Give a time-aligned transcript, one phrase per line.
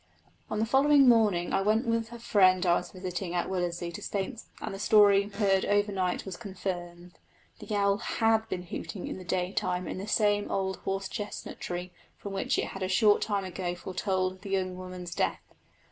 [0.49, 4.01] On the following morning I went with the friend I was visiting at Willersey to
[4.01, 7.19] Saintbury, and the story heard overnight was confirmed.
[7.59, 11.91] The owl had been hooting in the daytime in the same old horse chestnut tree
[12.17, 15.53] from which it had a short time ago foretold the young woman's death.